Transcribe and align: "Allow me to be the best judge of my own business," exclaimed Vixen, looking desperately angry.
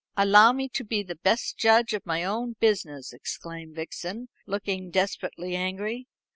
"Allow 0.17 0.51
me 0.51 0.67
to 0.69 0.83
be 0.83 1.03
the 1.03 1.13
best 1.17 1.59
judge 1.59 1.93
of 1.93 2.07
my 2.07 2.23
own 2.23 2.55
business," 2.59 3.13
exclaimed 3.13 3.75
Vixen, 3.75 4.29
looking 4.47 4.89
desperately 4.89 5.55
angry. 5.55 6.07